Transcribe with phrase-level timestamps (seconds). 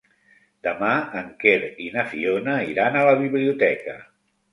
[0.67, 1.53] Demà en Quer
[1.87, 3.95] i na Fiona iran a la biblioteca.